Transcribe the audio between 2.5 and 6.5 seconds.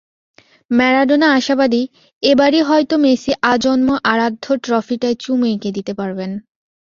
হয়তো মেসি আজন্ম আরাধ্য ট্রফিটায় চুমু এঁকে দিতে পারবেন।